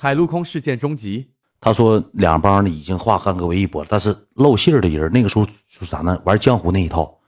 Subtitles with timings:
[0.00, 1.28] 海陆空事件终极。
[1.60, 6.16] 他说两帮呢已经化干戈为玉帛了，但是露馅儿的人那个时候就是啥呢？
[6.24, 7.18] 玩江湖那一套，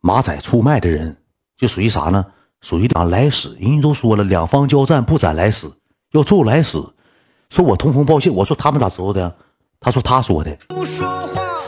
[0.00, 1.14] 马仔出卖的人
[1.58, 2.24] 就属于啥呢？
[2.62, 3.54] 属于两来使。
[3.60, 5.70] 人家都说了，两方交战不斩来使，
[6.12, 6.82] 要揍来使。
[7.50, 9.36] 说我通风报信，我说他们咋知道的？
[9.78, 10.56] 他说他说的。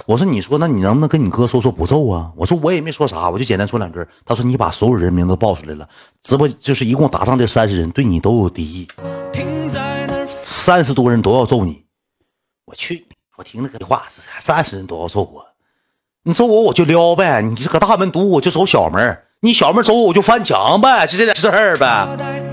[0.07, 2.33] 我说你说那你能不能跟你哥说说不揍啊？
[2.35, 4.03] 我说我也没说啥，我就简单说两句。
[4.25, 5.87] 他说你把所有人名字报出来了，
[6.23, 8.89] 直播就是一共打仗这三十人对你都有敌意，
[10.61, 11.85] 三十多人都要揍你。
[12.67, 13.07] 我去，
[13.37, 15.45] 我听那个话是三十人都要揍我，
[16.23, 22.07] 你揍我我就撩呗，你搁大门堵我就走小门，你小门走我我就翻墙呗，就这点事儿呗。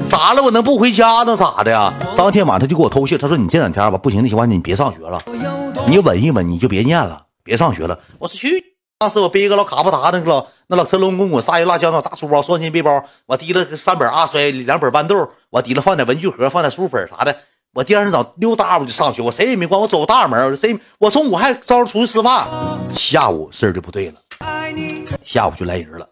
[0.08, 0.42] 咋了？
[0.42, 1.36] 我能不回家呢？
[1.36, 1.94] 咋的呀？
[2.16, 5.22] 当天晚上他就给我偷信，他说你这两天吧不行，那行话你别上学了，
[5.86, 8.00] 你稳一稳，你就别念了，别上学了。
[8.20, 17.36] 我说去，当时我背一个老卡布达那个老那老成龙滚滚鲨鱼辣椒那大书包，双肩背包，我提了三本阿衰，两本豌豆，我提了放点文具盒，放点书本啥的。
[17.78, 22.50] 我第二天早溜达我就上学，我谁也没管我走大门，谁我中午还招着出去吃饭，
[22.92, 24.20] 下午事儿就不对了，
[25.22, 26.10] 下午就来人了，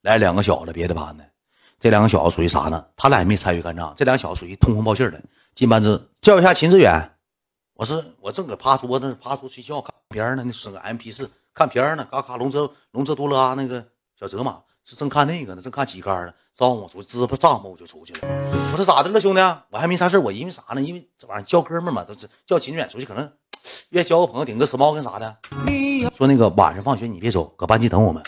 [0.00, 1.24] 来两个小子别的班的，
[1.78, 2.82] 这两个小子属于啥呢？
[2.96, 5.22] 他俩也没参与干仗，这两个小子属于通风报信的。
[5.54, 7.10] 进班子叫一下秦志远，
[7.74, 13.84] 我说我正搁趴桌子趴桌睡觉看片呢，那是个 M P 四看片呢，嘎嘎龙泽龙泽多拉那个
[14.18, 16.32] 小泽马是正看那个呢，正看旗杆呢。
[16.54, 18.20] 招呼我出去支不帐篷我就出去了。
[18.72, 19.40] 我说咋的了兄弟？
[19.70, 20.82] 我还没啥事我因为啥呢？
[20.82, 23.32] 因为这玩意交哥们嘛，都是叫秦远出去，可能
[23.90, 25.36] 愿交个朋友，顶个时髦跟啥的。
[26.14, 28.22] 说那个晚上放学你别走，搁班级等我们，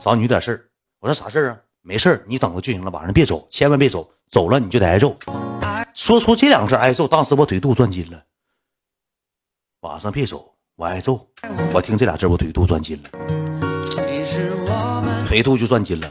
[0.00, 0.64] 找你有点事儿
[1.00, 1.58] 我说啥事儿啊？
[1.82, 2.90] 没事儿你等着就行了。
[2.92, 5.16] 晚上别走，千万别走，走了你就得挨揍。
[5.92, 8.22] 说出这两个字挨揍，当时我腿肚转筋了。
[9.80, 11.26] 晚上别走，我挨揍。
[11.72, 13.10] 我听这俩字我腿肚转筋了，
[13.86, 16.10] 其实我腿肚就转筋了。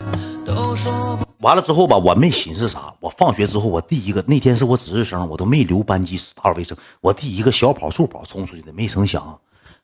[1.39, 2.93] 完了之后吧，我没寻思啥。
[3.01, 6.77] 我放学之后，我第一个那天是我值日生，我都没留班级打扫卫生。
[7.01, 9.37] 我第一个小跑速跑冲出去的，没成想，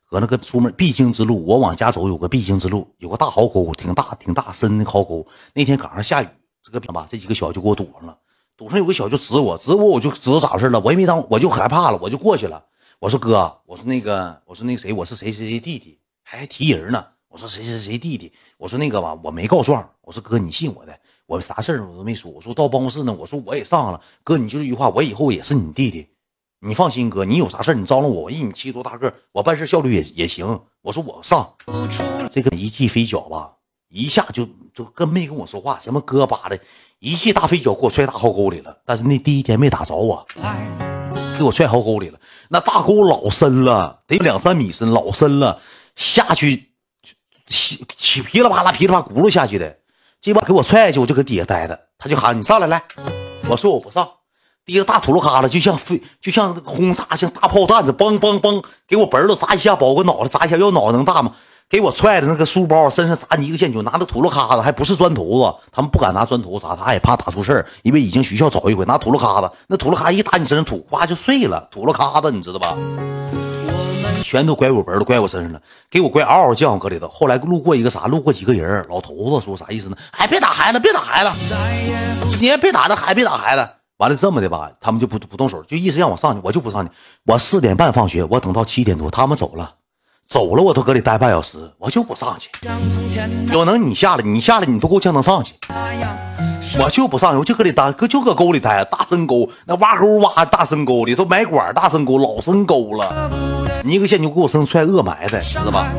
[0.09, 5.28] 搁那个出门必经之路，我往家走有个必经之路，有个大壕沟，挺大挺大深的壕沟。
[5.53, 6.28] 那天赶上下雨，
[6.63, 8.17] 这个吧，这几个小就给我堵上了。
[8.56, 10.79] 堵上有个小就指我，指我我就知道咋回事了。
[10.79, 12.63] 我也没当，我就害怕了，我就过去了。
[13.00, 17.03] 我说哥，我说那个，我说那个谁，我是谁谁谁弟弟，还提人呢。
[17.35, 19.90] 我说谁谁谁弟弟，我说那个吧，我没告状。
[20.00, 20.97] 我说哥，你信我的。
[21.25, 26.07] 我啥事儿我都没说，我说到办公室呢，我说我也上了，哥你就这句话，我以后也是你弟弟，
[26.62, 30.62] 你放心，哥，你有啥事儿你招呼我，我一米七多大个，我办事效率也也行。
[30.81, 31.53] 我说我上，
[32.31, 33.52] 这个一记飞脚吧，
[33.90, 36.57] 一下就就跟没跟我说话，什么哥巴的，
[37.00, 38.81] 一记大飞脚给我踹大壕沟里了。
[38.85, 40.25] 但是那第一天没打着我，
[41.38, 42.17] 给我踹壕沟里了。
[42.47, 45.59] 那大沟老深了，得两三米深，老深了，
[45.97, 46.69] 下去
[47.47, 49.78] 起起噼里啪啦噼里啪啦轱辘下去的。
[50.22, 51.79] 鸡巴给我踹下去，我就搁底下待着。
[51.97, 52.81] 他就喊你上来来，
[53.47, 54.07] 我说我不上。
[54.66, 60.57] 第一个大土噜卡了，就像飞，就像轰炸，像大炮弹子，嘣嘣嘣，给我本都砸一下，把我脑袋砸一下。
[60.57, 61.31] 要脑袋能大吗？
[61.69, 65.55] 给我踹的那个书包身上砸你一个线球，拿那土噜卡子，还不是砖头子。
[65.72, 71.67] 他们不敢拿砖头砸，他也怕打出事儿，因为已经学校找一回，拿土噜卡子，那土噜卡一打你身上土，哗就碎了。
[71.69, 72.75] 土噜卡子，你知道吧？
[74.22, 77.08] 全都拐我本都拐我身上了，给我拐嗷嗷叫搁里头。
[77.08, 79.98] 后来路过一个啥，路过几个人，老头子说啥意思呢？
[80.12, 81.31] 哎，别打孩子，别打孩子，
[82.40, 83.68] 你也别打这孩子，别打孩子。
[83.98, 86.92] 完了这么的吧，他们就不不动手，就意思让我上去，我就不上去。
[87.26, 89.76] 我四点半放学，我等到七点多，他们走了，
[90.28, 92.50] 走了我都搁里待半小时，我就不上去。
[93.53, 95.53] 有能你下来，你下来你都给我叫能上去。
[96.78, 103.31] 我就不上去，我就搁里待，搁就搁沟里待，大深沟，那挖沟挖大深沟里头埋管大深沟老深沟了，
[103.84, 105.91] 你一个线就给我生踹恶埋汰，知道吧？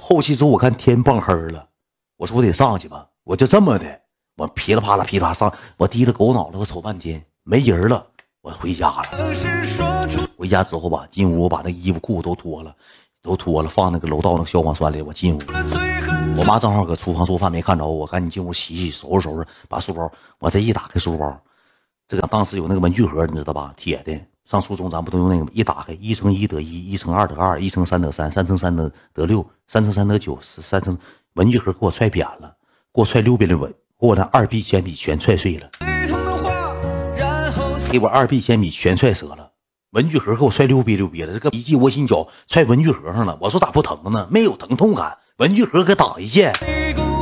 [0.00, 1.64] 后期之后我看天傍黑了，
[2.16, 3.86] 我说我得上去吧，我就这么的，
[4.36, 8.04] 我噼里啪啦噼里啪啦上，我低着狗脑袋，我瞅半天没人了，
[8.42, 9.04] 我回家了。
[10.36, 12.74] 回家之后吧，进屋我把那衣服裤子都脱了，
[13.22, 15.81] 都脱了，放那个楼道那个消防栓里，我进屋。
[16.36, 20.10] 我妈正好搁厨房做饭，没看着我，赶紧进屋洗洗，收拾收拾，把书包。
[20.38, 21.40] 我这一打开书包，
[22.08, 23.72] 这个当时有那个文具盒，你知道吧？
[23.76, 24.18] 铁的。
[24.44, 25.50] 上初中咱不都用那个吗？
[25.52, 30.98] 一打开，一乘一得一，一乘二得二，一乘三得三，三乘三得得六，三乘三得九，三乘
[31.34, 32.56] 文具盒给我踹扁了，
[32.92, 35.70] 给我踹六边的文，给我那二 B 铅笔全踹碎了，
[37.90, 39.52] 给我二 B 铅笔全踹折了，
[39.90, 43.38] 文具盒给我踹溜瘪溜瘪的，这个一记窝心脚踹文具盒上了。
[43.40, 44.26] 我说咋不疼呢？
[44.30, 45.16] 没有疼痛感。
[45.42, 46.52] 文具盒给挡一剑，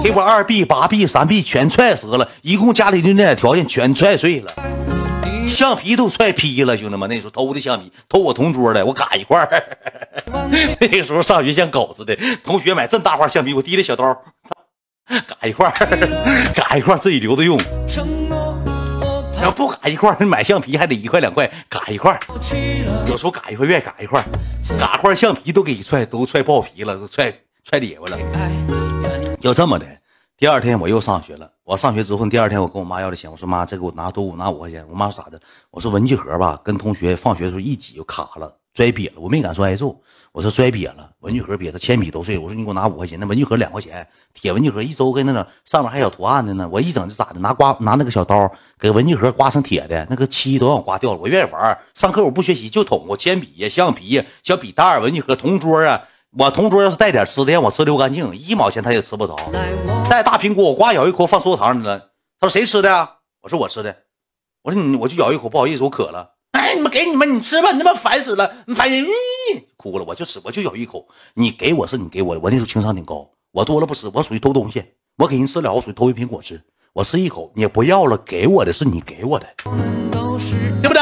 [0.05, 4.52] 给我二 B、八 B、三 B 全踹折了，一共家里就那点条件全踹碎了，
[5.49, 9.49] 橡皮都踹劈了，兄弟们，那时候偷的橡皮，偷我同桌的，我嘎一块儿。
[10.81, 12.14] 那个时候上学像狗似的，
[12.44, 14.05] 同学买这么大块橡皮，我提着小刀，
[15.08, 15.73] 嘎一块儿，
[16.55, 17.58] 嘎一块儿自己留着用。
[19.43, 22.20] 要不嘎一块儿，买橡皮还得一块两块，嘎一块儿。
[23.06, 24.25] 有时候嘎一块愿意嘎一块儿，
[24.78, 27.34] 嘎块橡皮都给一踹，都踹爆皮了，都踹
[27.64, 28.18] 踹裂了。
[29.40, 29.86] 就这么的，
[30.36, 31.50] 第二天我又上学了。
[31.64, 34.84] 我上学之后，第二天我跟我妈要的钱，我说妈，这给我拿多，我拿五块钱。
[34.88, 35.40] 我妈说咋的？
[35.70, 39.20] 我说文具盒吧，跟同学放学的时候一挤就卡了，摔瘪了。
[39.20, 40.00] 我没敢说挨揍。
[40.32, 42.38] 我说摔瘪了，文具盒瘪了，铅笔都碎。
[42.38, 46.68] 我说你给我拿五块钱，那文具盒两块钱，铁文具盒一周跟那种上面还有图案的呢。
[46.70, 51.18] 我一整就咋的，拿刮拿那个小刀给文具盒刮成铁的，那个漆都让我刮掉了。
[51.18, 56.00] 我愿意玩，上课我不学习就捅我铅笔呀、橡皮呀、小笔袋、文具盒、同桌啊。
[56.38, 59.34] 我同桌要是带点吃的，让我吃溜干净，一毛钱他也吃不着。
[60.08, 61.98] 带大苹果，我呱咬一口放桌子上了。
[62.38, 63.16] 他说谁吃的呀？
[63.42, 63.96] 我说我吃的。
[64.62, 66.34] 我说你我就咬一口，不好意思，我渴了。
[66.52, 69.04] 哎，你们给你们，你吃吧，你他妈烦死了，你烦人。
[69.76, 71.08] 哭了，我就吃，我就咬一口。
[71.34, 74.84] 你给我是你给我的，我那时候情商挺高，我多了不吃，我属于偷东西。
[75.16, 76.62] 我给人吃了，我属于偷一苹果吃。
[76.92, 81.00] 我吃一口，你不要了，给我的是你给我的，对不对？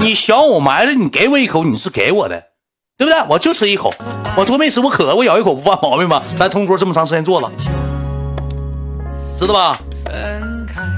[0.00, 2.42] 你想我埋了，你给我一口，你是给我的，
[2.96, 3.22] 对不对？
[3.28, 3.92] 我就吃一口，
[4.36, 6.22] 我多没吃，我渴，我咬一口不犯毛病吗？
[6.36, 7.50] 咱同桌这么长时间做了，
[9.36, 9.78] 知道吧？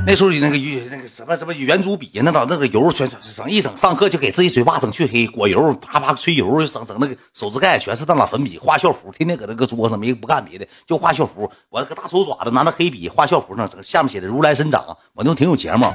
[0.07, 0.57] 那时候那个
[0.91, 11.51] 那个什么什么圆珠笔，那把那个油全整一整，上课就给自己嘴巴整黢黑，裹油啪啪吹油，整整那个手指盖全是那俩粉笔，画校服，天天搁那个桌上没不干别的，就画校服。
[11.69, 14.85] 我那个大手爪子拿那黑笔画校服上，整下面写的如来神掌，
[15.15, 15.87] 我那挺有节目。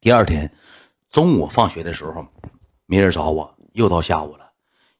[0.00, 0.50] 第二天
[1.10, 2.24] 中午放学的时候，
[2.86, 4.44] 没人找我，又到下午了，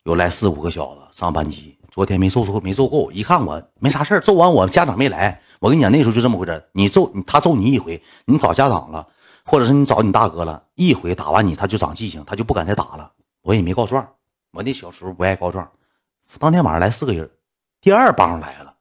[0.05, 1.79] 又来四五个小子上班级。
[1.91, 5.41] 昨天没揍够，没揍够，一看我没啥事儿揍完我家长没来。
[5.61, 9.07] 我跟你讲，那时候就这么回事你揍他揍你一回，你找家长了，
[9.45, 13.13] 或者是你找你大哥了，一回打完你，他就长记性，他就不敢再打了。
[13.43, 14.09] 我也没告状，
[14.53, 15.71] 我那小时候不爱告状。
[16.39, 17.29] 当天晚上来四个人，
[17.81, 18.75] 第二帮来了，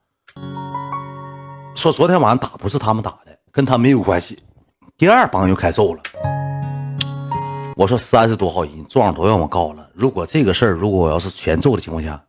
[1.75, 4.41] 说昨天晚上打不是他们打的，跟他没有关系。
[4.97, 6.01] 第二帮又开揍了。
[7.75, 9.89] 我说三十多号人，状都让我告了。
[9.94, 12.23] 如果这个事儿，如果我要是全揍的情况下。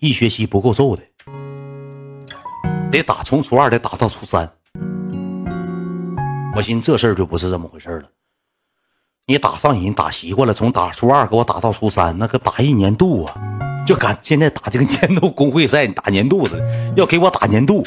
[0.00, 1.02] 一学期不够揍的，
[2.88, 4.48] 得打从初二得打到初三。
[6.54, 8.04] 我寻思这事儿就不是这么回事了。
[9.26, 13.34] 你打上瘾，打习惯了，从打初二给我打到初三，那个打一年度啊，
[13.84, 17.84] 就赶现在打这个年度公会赛，你打年度似的，要给我打年度。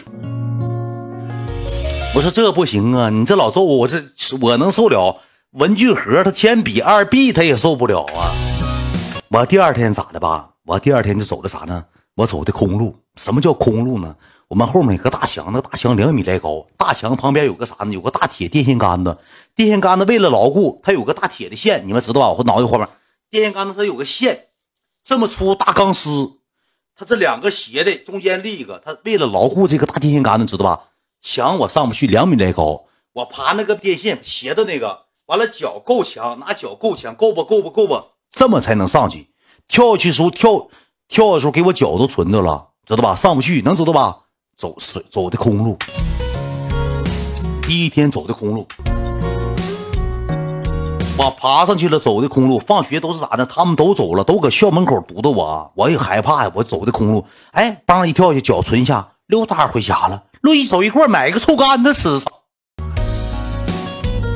[2.13, 4.03] 我说这不行啊，你这老揍我，我这
[4.41, 5.21] 我能受了？
[5.51, 8.31] 文具盒他铅笔二 B 他也受不了啊。
[9.27, 10.49] 我第二天咋的吧？
[10.63, 11.83] 我第二天就走的啥呢？
[12.15, 14.15] 我走的空路，什么叫空路呢？
[14.47, 17.91] 我们后面有个大墙，那个大墙两米来高，大墙旁边有个啥呢？
[17.91, 19.17] 有个大铁电线杆子，
[19.53, 22.31] 电线杆子为了牢固，它有个大铁的线，你们知道吧？
[22.31, 22.87] 我脑袋后面，
[23.29, 24.47] 电线杆子它有个线，
[25.03, 26.37] 这么粗大钢丝，
[26.95, 30.83] 它这两个斜的，中间立一个，它为了牢固这个大电线杆子，知道吧？
[31.19, 39.29] 墙我上不去，两米来高，我爬那个电线斜的那个，完了脚够强，拿脚够强，够不够不够不，这么才能上去，
[39.65, 40.67] 跳下去时候跳。
[41.07, 43.15] 跳的时候给我脚都存着了，知道吧？
[43.15, 44.17] 上不去，能知道吧？
[44.57, 45.77] 走水走的空路，
[47.61, 48.67] 第一天走的空路，
[51.17, 52.59] 我爬上去了，走的空路。
[52.59, 53.45] 放学都是咋的？
[53.45, 56.51] 他们都走了，都搁校门口堵着我，我也害怕呀。
[56.53, 60.23] 我走的空路，哎，帮一跳下，脚存下，溜达回家了。
[60.41, 62.09] 路一走一过，买个臭干子吃。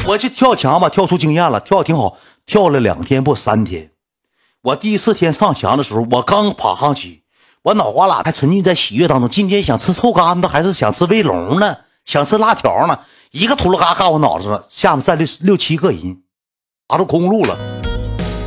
[0.07, 2.15] 我去跳墙吧，跳出经验了，跳的挺好，
[2.45, 3.91] 跳了两天不三天。
[4.61, 7.23] 我第四天上墙的时候，我刚爬上去，
[7.63, 9.27] 我脑瓜子还沉浸在喜悦当中。
[9.27, 11.75] 今天想吃臭干子，还是想吃威龙呢？
[12.05, 12.99] 想吃辣条呢？
[13.31, 16.21] 一个秃噜嘎嘎我脑子上，下面站六六七个人，
[16.87, 17.57] 爬出空路了。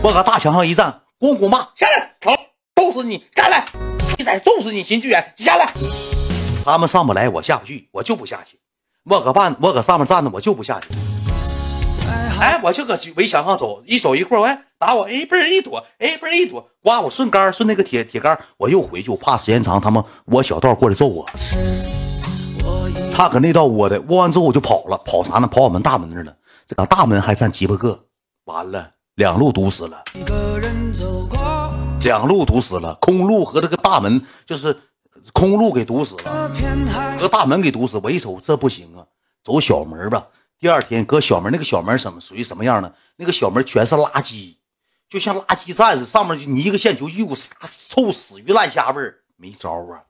[0.00, 2.36] 我搁大墙上一站，咣咣骂：“下来，操，
[2.76, 3.24] 揍死你！
[3.34, 3.64] 下来，
[4.16, 4.84] 你再，揍死你！
[4.84, 5.72] 新剧员，下来！”
[6.64, 8.60] 他们上不来，我下不去，我就不下去。
[9.04, 10.86] 我搁半，我搁上面站着，我就不下去。
[12.40, 21.26] 哎，我就搁围墙上走，一走一会儿，哎，打我，哎，嘣一躲，哎，嘣一躲，刮我顺杆顺那个铁铁杆，我又回去，我怕时间长，他们窝小道过来揍我。
[23.12, 25.48] 他搁那道窝的，窝完之后我就跑了，跑啥呢？
[25.48, 26.32] 跑我们大门那儿了。
[26.66, 27.98] 这个大门还站鸡巴个，
[28.44, 30.04] 完了，两路堵死了，
[32.02, 34.76] 两路堵死了，空路和这个大门就是
[35.32, 36.48] 空路给堵死了，
[37.18, 37.98] 和大门给堵死。
[38.00, 39.04] 我一瞅，这不行啊，
[39.42, 40.24] 走小门吧。
[40.58, 42.92] 第二天搁小门，那个小门什么属于什么样呢？
[43.16, 44.56] 那个小门全是垃圾，
[45.08, 47.36] 就像垃圾站似的，上面就你一个线球，一股
[47.88, 50.02] 臭死鱼烂虾味儿，没招啊！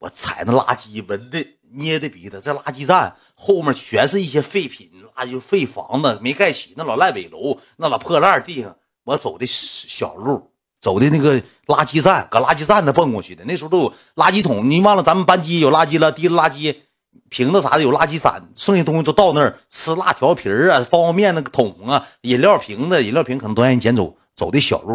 [0.00, 2.40] 我踩那垃圾，闻的捏的鼻子。
[2.44, 8.76] 这垃圾站后面全是一些废品，垃圾废房子没盖起，那老烂尾楼，那老破烂地上。
[9.04, 13.44] 我走的小路，走的那个垃圾站，搁垃圾站那蹦过去的。
[13.44, 16.74] 那时候都有垃圾桶，你忘了咱们班级有垃圾了，提了垃圾。
[17.34, 24.94] 瓶子啥的有垃圾散，剩下东西都到那儿吃辣条皮儿啊、方便面那个桶啊、饮料瓶子、饮料瓶可能都让人捡走，走的小路，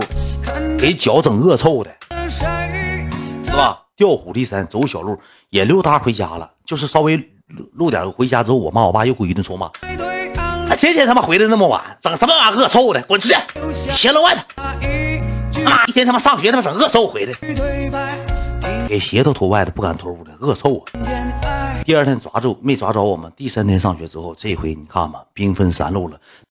[0.80, 1.94] 给脚整恶臭的，
[3.44, 3.82] 是吧？
[3.98, 5.20] 调虎离山，走小路，
[5.50, 9.70] 也溜达回家了，就是稍微录录点回家之后，我妈我爸又给我一顿臭骂，
[10.78, 13.36] 天天他妈回来那么晚，整什么玩意恶臭的，滚出去，
[13.92, 14.42] 闲了外头，
[15.66, 20.86] 妈一天他妈上学他妈整恶臭回来，给鞋都脱外头，不敢脱屋的，恶臭啊！
[21.90, 23.34] 第二天抓住没抓着我们？
[23.36, 26.22] 第三天上学之后，这回你看吧，兵分三路了。